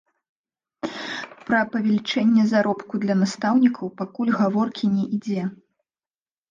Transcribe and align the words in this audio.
Пра 1.49 1.59
павелічэнне 1.75 2.43
заробку 2.55 2.93
для 3.07 3.15
настаўнікаў 3.21 3.87
пакуль 4.01 4.35
гаворкі 4.43 4.85
не 4.97 5.03
ідзе. 5.19 5.43